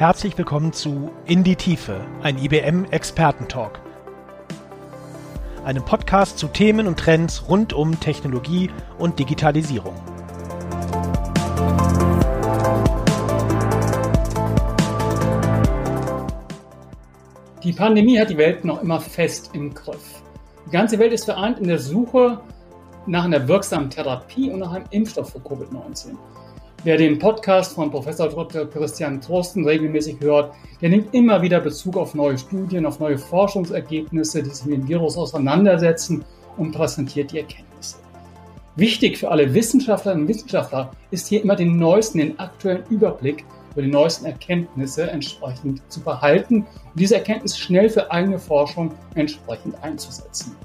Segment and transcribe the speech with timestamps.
[0.00, 3.82] Herzlich willkommen zu In die Tiefe, ein IBM Expertentalk.
[5.62, 9.94] Einem Podcast zu Themen und Trends rund um Technologie und Digitalisierung.
[17.62, 20.22] Die Pandemie hat die Welt noch immer fest im Griff.
[20.64, 22.40] Die ganze Welt ist vereint in der Suche
[23.04, 26.16] nach einer wirksamen Therapie und nach einem Impfstoff für Covid-19.
[26.82, 28.64] Wer den Podcast von Professor Dr.
[28.64, 34.42] Christian Trosten regelmäßig hört, der nimmt immer wieder Bezug auf neue Studien, auf neue Forschungsergebnisse,
[34.42, 36.24] die sich mit dem Virus auseinandersetzen
[36.56, 37.96] und präsentiert die Erkenntnisse.
[38.76, 43.82] Wichtig für alle Wissenschaftlerinnen und Wissenschaftler ist hier immer den neuesten, den aktuellen Überblick über
[43.82, 50.56] die neuesten Erkenntnisse entsprechend zu behalten und diese Erkenntnisse schnell für eigene Forschung entsprechend einzusetzen.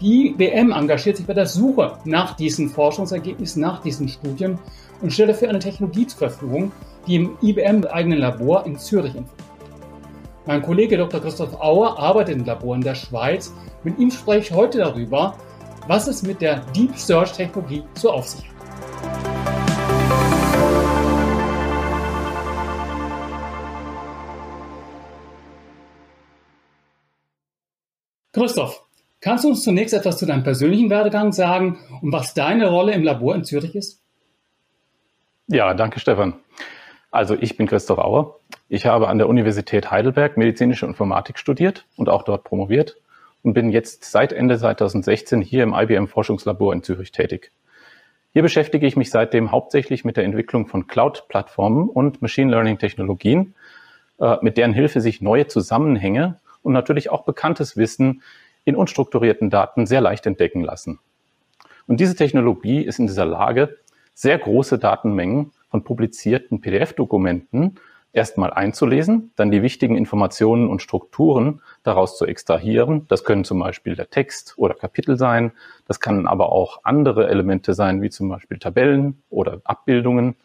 [0.00, 4.58] Die WM engagiert sich bei der Suche nach diesen Forschungsergebnissen, nach diesen Studien
[5.02, 6.72] und stellt dafür eine Technologie zur Verfügung,
[7.06, 9.46] die im IBM-eigenen Labor in Zürich entwickelt
[10.46, 11.20] Mein Kollege Dr.
[11.20, 13.52] Christoph Auer arbeitet im Labor in der Schweiz.
[13.82, 15.34] Mit ihm spreche ich heute darüber,
[15.86, 18.60] was es mit der Deep Search Technologie so auf sich hat.
[28.32, 28.86] Christoph,
[29.20, 33.02] kannst du uns zunächst etwas zu deinem persönlichen Werdegang sagen und was deine Rolle im
[33.02, 34.00] Labor in Zürich ist?
[35.52, 36.34] Ja, danke Stefan.
[37.10, 38.38] Also ich bin Christoph Auer.
[38.68, 42.98] Ich habe an der Universität Heidelberg medizinische Informatik studiert und auch dort promoviert
[43.42, 47.50] und bin jetzt seit Ende 2016 hier im IBM Forschungslabor in Zürich tätig.
[48.32, 53.56] Hier beschäftige ich mich seitdem hauptsächlich mit der Entwicklung von Cloud-Plattformen und Machine Learning-Technologien,
[54.20, 58.22] äh, mit deren Hilfe sich neue Zusammenhänge und natürlich auch bekanntes Wissen
[58.64, 61.00] in unstrukturierten Daten sehr leicht entdecken lassen.
[61.88, 63.78] Und diese Technologie ist in dieser Lage,
[64.20, 67.76] sehr große Datenmengen von publizierten PDF-Dokumenten
[68.12, 73.06] erstmal einzulesen, dann die wichtigen Informationen und Strukturen daraus zu extrahieren.
[73.08, 75.52] Das können zum Beispiel der Text oder Kapitel sein.
[75.86, 80.36] Das kann aber auch andere Elemente sein, wie zum Beispiel Tabellen oder Abbildungen.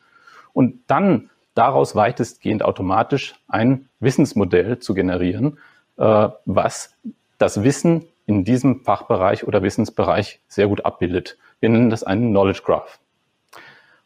[0.53, 5.57] Und dann daraus weitestgehend automatisch ein Wissensmodell zu generieren,
[5.97, 6.95] äh, was
[7.39, 11.37] das Wissen in diesem Fachbereich oder Wissensbereich sehr gut abbildet.
[11.59, 12.99] Wir nennen das einen Knowledge Graph.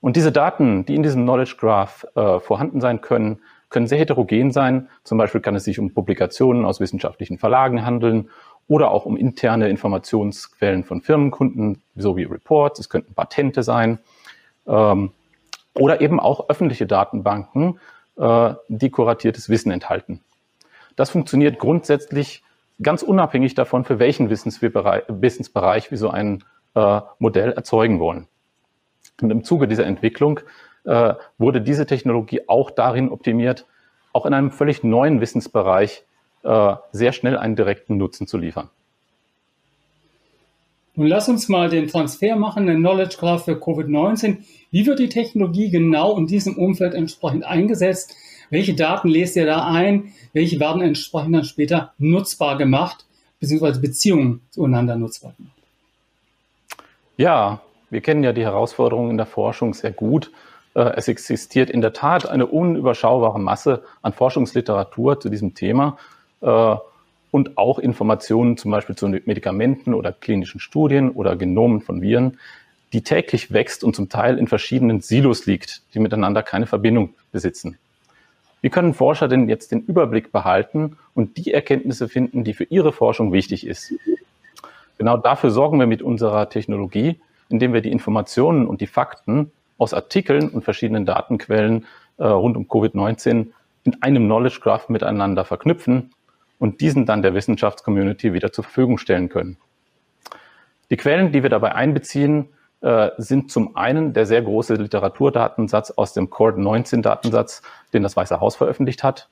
[0.02, 3.40] Und diese Daten, die in diesem Knowledge Graph äh, vorhanden sein können,
[3.70, 4.90] können sehr heterogen sein.
[5.04, 8.30] Zum Beispiel kann es sich um Publikationen aus wissenschaftlichen Verlagen handeln
[8.68, 12.80] oder auch um interne Informationsquellen von Firmenkunden, so wie Reports.
[12.80, 14.00] Es könnten Patente sein
[14.68, 15.12] ähm,
[15.74, 17.80] oder eben auch öffentliche Datenbanken,
[18.18, 20.22] äh, die kuratiertes Wissen enthalten.
[20.96, 22.44] Das funktioniert grundsätzlich
[22.82, 26.44] ganz unabhängig davon, für welchen Wissensbereich wir so ein
[26.76, 28.28] äh, Modell erzeugen wollen.
[29.22, 30.40] Und im Zuge dieser Entwicklung
[30.86, 33.66] äh, wurde diese Technologie auch darin optimiert,
[34.14, 36.04] auch in einem völlig neuen Wissensbereich
[36.44, 38.70] äh, sehr schnell einen direkten Nutzen zu liefern.
[40.96, 44.40] Nun lass uns mal den Transfer machen, den Knowledge Graph für Covid-19.
[44.72, 48.16] Wie wird die Technologie genau in diesem Umfeld entsprechend eingesetzt?
[48.50, 50.12] Welche Daten lest ihr da ein?
[50.34, 53.06] Welche werden entsprechend dann später nutzbar gemacht,
[53.40, 55.56] beziehungsweise Beziehungen zueinander nutzbar gemacht?
[57.16, 60.32] Ja, wir kennen ja die Herausforderungen in der Forschung sehr gut.
[60.76, 65.98] Äh, es existiert in der Tat eine unüberschaubare Masse an Forschungsliteratur zu diesem Thema
[66.42, 66.76] äh,
[67.32, 72.40] und auch Informationen zum Beispiel zu Medikamenten oder klinischen Studien oder Genomen von Viren,
[72.94, 77.78] die täglich wächst und zum Teil in verschiedenen Silos liegt, die miteinander keine Verbindung besitzen.
[78.62, 82.92] Wie können Forscher denn jetzt den Überblick behalten und die Erkenntnisse finden, die für ihre
[82.92, 83.94] Forschung wichtig ist?
[84.98, 89.94] Genau dafür sorgen wir mit unserer Technologie, indem wir die Informationen und die Fakten aus
[89.94, 91.86] Artikeln und verschiedenen Datenquellen
[92.18, 93.48] äh, rund um Covid-19
[93.84, 96.12] in einem Knowledge Graph miteinander verknüpfen
[96.60, 99.58] und diesen dann der Wissenschaftscommunity wieder zur Verfügung stellen können.
[100.90, 102.50] Die Quellen, die wir dabei einbeziehen,
[102.82, 107.62] äh, sind zum einen der sehr große Literaturdatensatz aus dem Cord-19-Datensatz,
[107.94, 109.30] den das Weiße Haus veröffentlicht hat.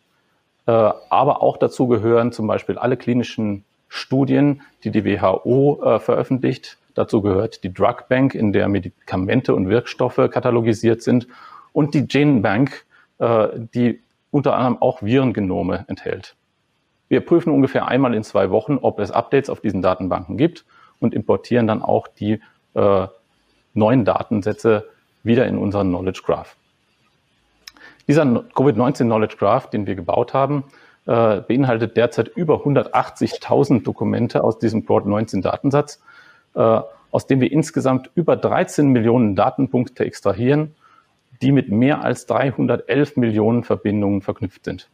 [0.66, 6.78] Äh, aber auch dazu gehören zum Beispiel alle klinischen Studien, die die WHO äh, veröffentlicht,
[6.98, 11.28] Dazu gehört die Drug Bank, in der Medikamente und Wirkstoffe katalogisiert sind
[11.72, 12.86] und die Gene Bank,
[13.20, 14.02] äh, die
[14.32, 16.36] unter anderem auch Virengenome enthält.
[17.08, 20.66] Wir prüfen ungefähr einmal in zwei Wochen, ob es Updates auf diesen Datenbanken gibt
[21.00, 22.42] und importieren dann auch die
[22.74, 23.08] äh,
[23.76, 24.90] neuen Datensätze
[25.22, 26.56] wieder in unseren Knowledge Graph.
[28.08, 30.64] Dieser Covid-19 Knowledge Graph, den wir gebaut haben,
[31.06, 36.02] äh, beinhaltet derzeit über 180.000 Dokumente aus diesem Covid-19 Datensatz
[36.54, 40.76] aus dem wir insgesamt über 13 Millionen Datenpunkte extrahieren,
[41.42, 44.90] die mit mehr als 311 Millionen Verbindungen verknüpft sind.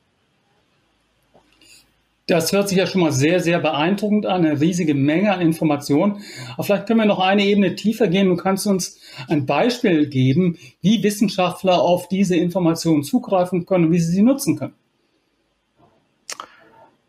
[2.27, 6.23] Das hört sich ja schon mal sehr, sehr beeindruckend an, eine riesige Menge an Informationen.
[6.53, 8.29] Aber vielleicht können wir noch eine Ebene tiefer gehen.
[8.29, 13.99] Du kannst uns ein Beispiel geben, wie Wissenschaftler auf diese Informationen zugreifen können und wie
[13.99, 14.73] sie sie nutzen können.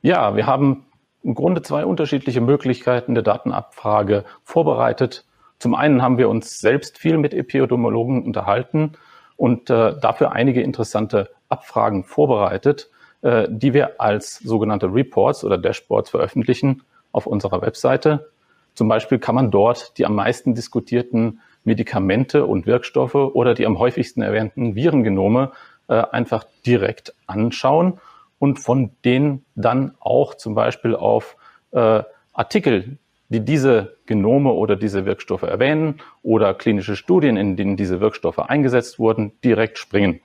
[0.03, 0.85] Ja, wir haben
[1.25, 5.25] im Grunde zwei unterschiedliche Möglichkeiten der Datenabfrage vorbereitet.
[5.59, 8.93] Zum einen haben wir uns selbst viel mit Epidemiologen unterhalten
[9.37, 12.91] und äh, dafür einige interessante Abfragen vorbereitet,
[13.23, 18.31] äh, die wir als sogenannte Reports oder Dashboards veröffentlichen auf unserer Webseite.
[18.75, 23.79] Zum Beispiel kann man dort die am meisten diskutierten Medikamente und Wirkstoffe oder die am
[23.79, 25.53] häufigsten erwähnten Virengenome
[25.89, 27.99] äh, einfach direkt anschauen
[28.39, 31.37] und von denen dann auch zum Beispiel auf
[31.73, 32.03] äh,
[32.33, 32.99] Artikel,
[33.29, 38.99] die diese Genome oder diese Wirkstoffe erwähnen oder klinische Studien, in denen diese Wirkstoffe eingesetzt
[38.99, 40.21] wurden, direkt springen.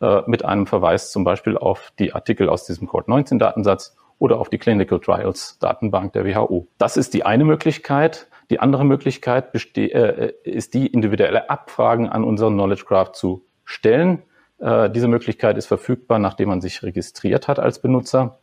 [0.00, 4.58] Äh, mit einem Verweis zum Beispiel auf die Artikel aus diesem Code-19-Datensatz oder auf die
[4.58, 6.68] Clinical Trials Datenbank der WHO.
[6.78, 8.28] Das ist die eine Möglichkeit.
[8.50, 14.22] Die andere Möglichkeit äh, ist die, individuelle Abfragen an unseren Knowledge Graph zu stellen.
[14.58, 18.38] Äh, diese Möglichkeit ist verfügbar, nachdem man sich registriert hat als Benutzer.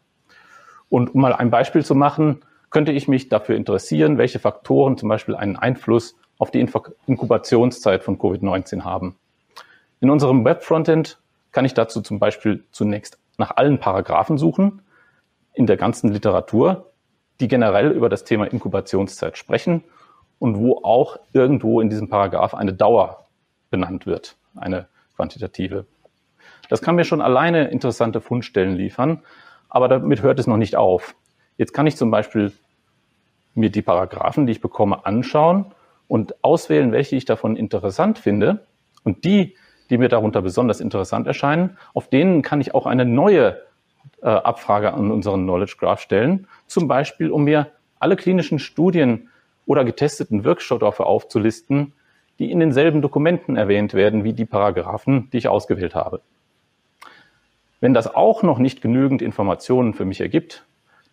[0.90, 5.10] Und um mal ein Beispiel zu machen, könnte ich mich dafür interessieren, welche Faktoren zum
[5.10, 9.16] Beispiel einen Einfluss auf die Inkubationszeit von Covid-19 haben.
[10.02, 11.18] In unserem Web-Frontend
[11.52, 14.82] kann ich dazu zum Beispiel zunächst nach allen Paragraphen suchen
[15.54, 16.92] in der ganzen Literatur,
[17.40, 19.84] die generell über das Thema Inkubationszeit sprechen
[20.40, 23.28] und wo auch irgendwo in diesem Paragraph eine Dauer
[23.70, 25.86] benannt wird, eine quantitative.
[26.70, 29.22] Das kann mir schon alleine interessante Fundstellen liefern,
[29.70, 31.16] aber damit hört es noch nicht auf.
[31.58, 32.52] Jetzt kann ich zum Beispiel
[33.54, 35.74] mir die Paragraphen, die ich bekomme, anschauen
[36.08, 38.66] und auswählen, welche ich davon interessant finde.
[39.04, 39.56] Und die,
[39.90, 43.62] die mir darunter besonders interessant erscheinen, auf denen kann ich auch eine neue
[44.22, 46.48] äh, Abfrage an unseren Knowledge Graph stellen.
[46.68, 49.30] Zum Beispiel, um mir alle klinischen Studien
[49.66, 51.94] oder getesteten Wirkstoffe aufzulisten,
[52.40, 56.22] die in denselben Dokumenten erwähnt werden wie die Paragraphen, die ich ausgewählt habe.
[57.80, 60.66] Wenn das auch noch nicht genügend Informationen für mich ergibt,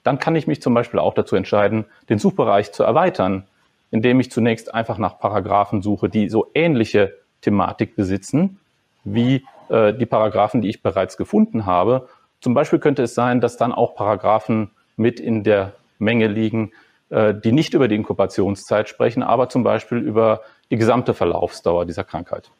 [0.02, 3.44] dann kann ich mich zum Beispiel auch dazu entscheiden, den Suchbereich zu erweitern,
[3.90, 8.58] indem ich zunächst einfach nach Paragraphen suche, die so ähnliche Thematik besitzen
[9.04, 12.08] wie äh, die Paragraphen, die ich bereits gefunden habe.
[12.40, 16.72] Zum Beispiel könnte es sein, dass dann auch Paragraphen mit in der Menge liegen,
[17.10, 22.04] äh, die nicht über die Inkubationszeit sprechen, aber zum Beispiel über die gesamte Verlaufsdauer dieser
[22.04, 22.50] Krankheit.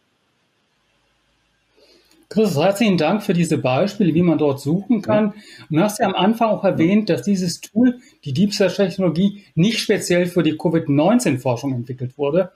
[2.32, 5.34] Chris, herzlichen Dank für diese Beispiele, wie man dort suchen kann.
[5.68, 9.80] Und du hast ja am Anfang auch erwähnt, dass dieses Tool, die Deep Search-Technologie, nicht
[9.80, 12.52] speziell für die Covid-19-Forschung entwickelt wurde.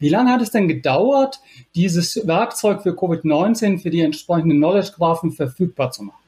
[0.00, 1.38] Wie lange hat es denn gedauert,
[1.76, 6.18] dieses Werkzeug für Covid-19 für die entsprechenden Knowledge-Graphen verfügbar zu machen?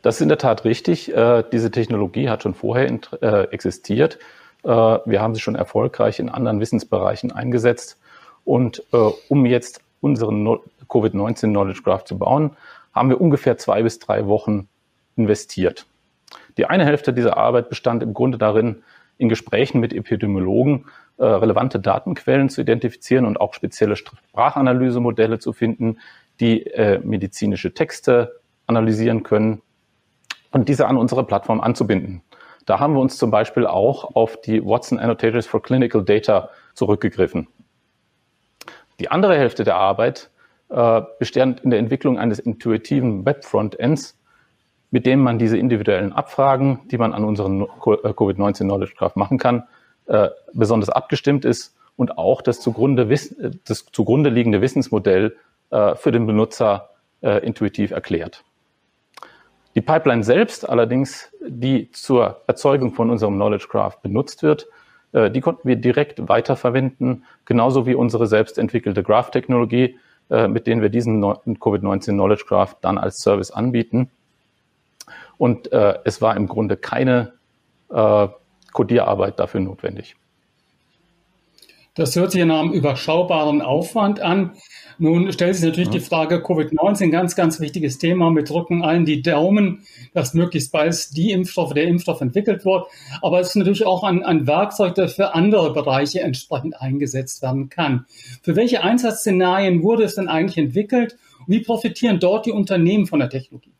[0.00, 1.14] Das ist in der Tat richtig.
[1.14, 4.18] Äh, diese Technologie hat schon vorher äh, existiert.
[4.64, 7.98] Äh, wir haben sie schon erfolgreich in anderen Wissensbereichen eingesetzt.
[8.46, 8.82] Und
[9.28, 10.58] um jetzt unseren
[10.92, 12.56] Covid-19 Knowledge Graph zu bauen,
[12.92, 14.68] haben wir ungefähr zwei bis drei Wochen
[15.16, 15.86] investiert.
[16.56, 18.82] Die eine Hälfte dieser Arbeit bestand im Grunde darin,
[19.18, 20.86] in Gesprächen mit Epidemiologen
[21.18, 26.00] äh, relevante Datenquellen zu identifizieren und auch spezielle Sprachanalysemodelle zu finden,
[26.40, 29.62] die äh, medizinische Texte analysieren können
[30.50, 32.22] und diese an unsere Plattform anzubinden.
[32.66, 37.48] Da haben wir uns zum Beispiel auch auf die Watson Annotators for Clinical Data zurückgegriffen.
[38.98, 40.30] Die andere Hälfte der Arbeit
[40.72, 44.18] äh, bestand in der Entwicklung eines intuitiven Web-Frontends,
[44.90, 49.38] mit dem man diese individuellen Abfragen, die man an unseren äh, Covid-19 Knowledge Graph machen
[49.38, 49.64] kann,
[50.06, 53.06] äh, besonders abgestimmt ist und auch das zugrunde,
[53.66, 55.36] das zugrunde liegende Wissensmodell
[55.70, 58.42] äh, für den Benutzer äh, intuitiv erklärt.
[59.74, 64.66] Die Pipeline selbst allerdings, die zur Erzeugung von unserem Knowledge Graph benutzt wird,
[65.12, 69.98] äh, die konnten wir direkt weiterverwenden, genauso wie unsere selbst entwickelte Graph-Technologie, äh,
[70.28, 74.10] mit denen wir diesen Covid-19 Knowledge Graph dann als Service anbieten.
[75.36, 77.32] Und äh, es war im Grunde keine
[78.72, 80.16] Codierarbeit dafür notwendig.
[81.94, 84.52] Das hört sich nach einem überschaubaren Aufwand an.
[84.96, 85.94] Nun stellt sich natürlich ja.
[85.94, 88.30] die Frage Covid-19, ganz, ganz wichtiges Thema.
[88.34, 89.82] Wir drücken allen die Daumen,
[90.14, 92.86] dass möglichst bald die Impfstoffe, der Impfstoff entwickelt wird.
[93.20, 97.68] Aber es ist natürlich auch ein, ein Werkzeug, das für andere Bereiche entsprechend eingesetzt werden
[97.68, 98.06] kann.
[98.42, 101.18] Für welche Einsatzszenarien wurde es denn eigentlich entwickelt?
[101.46, 103.74] Wie profitieren dort die Unternehmen von der Technologie?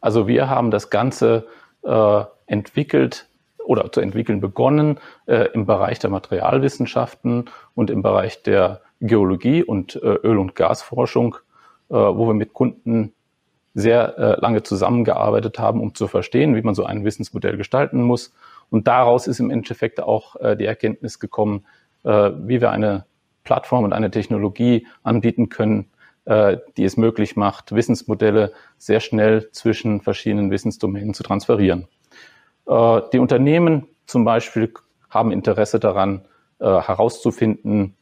[0.00, 1.46] Also wir haben das Ganze
[1.84, 3.28] äh, entwickelt
[3.64, 9.96] oder zu entwickeln begonnen äh, im Bereich der Materialwissenschaften und im Bereich der Geologie und
[9.96, 11.36] äh, Öl- und Gasforschung,
[11.90, 13.12] äh, wo wir mit Kunden
[13.74, 18.32] sehr äh, lange zusammengearbeitet haben, um zu verstehen, wie man so ein Wissensmodell gestalten muss.
[18.70, 21.66] Und daraus ist im Endeffekt auch äh, die Erkenntnis gekommen,
[22.04, 23.04] äh, wie wir eine
[23.42, 25.90] Plattform und eine Technologie anbieten können,
[26.26, 31.86] die es möglich macht, Wissensmodelle sehr schnell zwischen verschiedenen Wissensdomänen zu transferieren.
[32.66, 34.72] Äh, die Unternehmen zum Beispiel
[35.10, 36.22] haben Interesse daran,
[36.58, 37.96] äh, herauszufinden,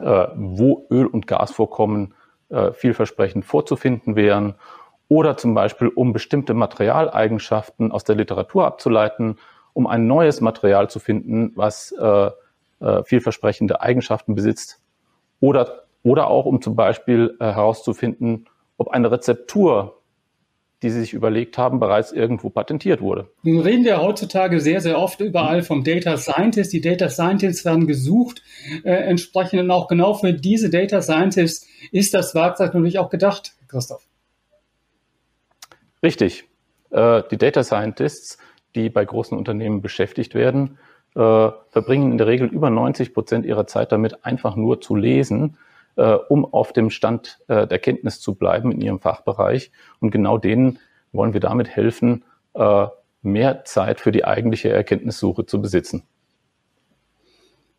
[0.00, 2.14] äh, wo Öl- und Gasvorkommen
[2.74, 4.54] vielversprechend vorzufinden wären
[5.08, 9.40] oder zum Beispiel um bestimmte Materialeigenschaften aus der Literatur abzuleiten,
[9.72, 11.92] um ein neues Material zu finden, was
[13.02, 14.80] vielversprechende Eigenschaften besitzt
[15.40, 19.95] oder, oder auch um zum Beispiel herauszufinden, ob eine Rezeptur
[20.82, 23.30] die sie sich überlegt haben, bereits irgendwo patentiert wurde.
[23.42, 26.72] Nun reden wir heutzutage sehr, sehr oft überall vom Data Scientist.
[26.72, 28.42] Die Data Scientists werden gesucht.
[28.84, 33.54] Äh, entsprechend und auch genau für diese Data Scientists ist das Werkzeug natürlich auch gedacht,
[33.68, 34.06] Christoph.
[36.02, 36.44] Richtig.
[36.90, 38.38] Äh, die Data Scientists,
[38.74, 40.78] die bei großen Unternehmen beschäftigt werden,
[41.14, 45.56] äh, verbringen in der Regel über 90 Prozent ihrer Zeit damit, einfach nur zu lesen
[45.96, 49.72] äh, um auf dem Stand äh, der Kenntnis zu bleiben in ihrem Fachbereich.
[50.00, 50.78] Und genau denen
[51.12, 52.24] wollen wir damit helfen,
[52.54, 52.86] äh,
[53.22, 56.04] mehr Zeit für die eigentliche Erkenntnissuche zu besitzen.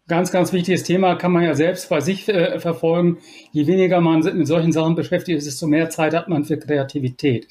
[0.08, 3.18] Ganz, ganz wichtiges Thema kann man ja selbst bei sich äh, verfolgen.
[3.52, 7.50] Je weniger man mit solchen Sachen beschäftigt ist, desto mehr Zeit hat man für Kreativität.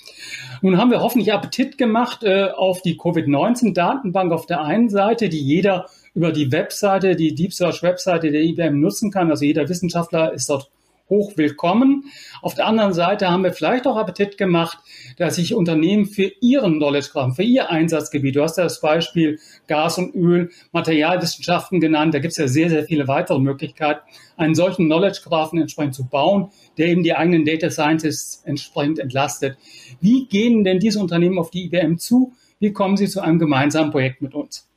[0.62, 5.42] Nun haben wir hoffentlich Appetit gemacht äh, auf die Covid-19-Datenbank auf der einen Seite, die
[5.42, 9.30] jeder über die Webseite, die Deep Search Webseite der IBM nutzen kann.
[9.30, 10.70] Also jeder Wissenschaftler ist dort
[11.08, 12.04] hoch willkommen.
[12.42, 14.78] Auf der anderen Seite haben wir vielleicht auch Appetit gemacht,
[15.18, 19.38] dass sich Unternehmen für ihren Knowledge Graph, für ihr Einsatzgebiet, du hast ja das Beispiel
[19.66, 24.00] Gas und Öl, Materialwissenschaften genannt, da gibt es ja sehr, sehr viele weitere Möglichkeiten,
[24.36, 29.56] einen solchen Knowledge Graphen entsprechend zu bauen, der eben die eigenen Data Scientists entsprechend entlastet.
[30.00, 32.32] Wie gehen denn diese Unternehmen auf die IBM zu?
[32.58, 34.68] Wie kommen sie zu einem gemeinsamen Projekt mit uns?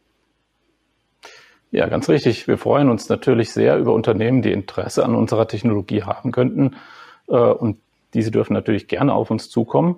[1.71, 2.47] Ja, ganz richtig.
[2.47, 6.75] Wir freuen uns natürlich sehr über Unternehmen, die Interesse an unserer Technologie haben könnten.
[7.27, 7.77] Äh, und
[8.15, 9.97] diese dürfen natürlich gerne auf uns zukommen.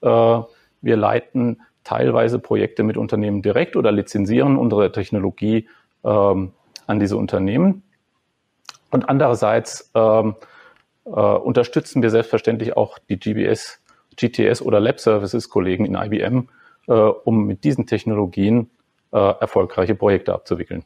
[0.00, 5.68] Äh, wir leiten teilweise Projekte mit Unternehmen direkt oder lizenzieren unsere Technologie
[6.02, 6.52] ähm,
[6.86, 7.84] an diese Unternehmen.
[8.90, 10.34] Und andererseits ähm,
[11.04, 13.80] äh, unterstützen wir selbstverständlich auch die GBS,
[14.16, 16.48] GTS oder Lab Services Kollegen in IBM,
[16.86, 18.70] um mit diesen Technologien
[19.10, 20.84] erfolgreiche Projekte abzuwickeln.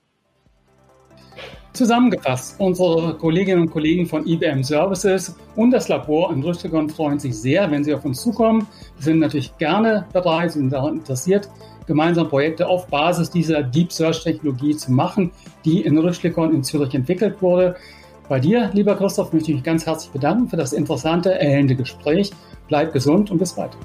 [1.72, 7.38] Zusammengefasst, unsere Kolleginnen und Kollegen von IBM Services und das Labor in Rüstekon freuen sich
[7.38, 8.66] sehr, wenn sie auf uns zukommen.
[8.96, 11.48] Wir sind natürlich gerne dabei, sind daran interessiert,
[11.86, 15.30] gemeinsam Projekte auf Basis dieser Deep Search Technologie zu machen,
[15.64, 17.76] die in Rüschlikon in Zürich entwickelt wurde.
[18.28, 22.30] Bei dir, lieber Christoph, möchte ich mich ganz herzlich bedanken für das interessante, erhellende Gespräch.
[22.66, 23.76] Bleib gesund und bis bald.